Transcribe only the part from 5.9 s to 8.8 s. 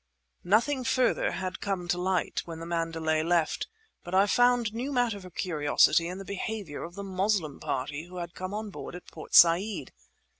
in the behaviour of the Moslem party who had come on